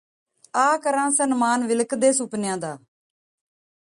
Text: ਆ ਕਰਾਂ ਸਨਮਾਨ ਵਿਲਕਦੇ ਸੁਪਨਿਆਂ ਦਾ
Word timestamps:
ਆ 0.55 0.77
ਕਰਾਂ 0.77 1.09
ਸਨਮਾਨ 1.11 1.67
ਵਿਲਕਦੇ 1.67 2.11
ਸੁਪਨਿਆਂ 2.13 2.57
ਦਾ 2.57 2.77